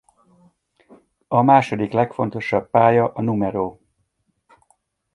A 1.27 1.41
második 1.41 1.91
legfontosabb 1.91 2.69
pálya 2.69 3.13
a 3.13 3.21
No. 3.21 3.77